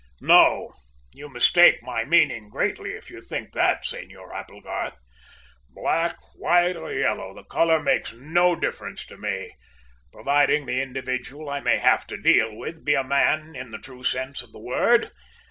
[0.19, 0.73] "No;
[1.13, 4.99] you mistake my meaning greatly if you think that, Senor Applegarth.
[5.69, 9.53] Black, white or yellow, the colour makes no difference to me,
[10.11, 14.01] providing the individual I may have to deal with be a man in the true
[14.03, 15.11] sense of the word!